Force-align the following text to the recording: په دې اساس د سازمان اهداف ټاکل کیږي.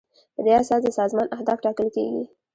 په 0.35 0.39
دې 0.45 0.51
اساس 0.61 0.81
د 0.83 0.87
سازمان 0.99 1.27
اهداف 1.35 1.59
ټاکل 1.65 1.87
کیږي. 1.95 2.23